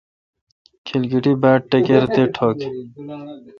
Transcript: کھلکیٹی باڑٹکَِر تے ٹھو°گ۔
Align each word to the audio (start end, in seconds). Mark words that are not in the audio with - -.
کھلکیٹی 0.85 1.33
باڑٹکَِر 1.41 2.03
تے 2.13 2.23
ٹھو°گ۔ 2.35 2.57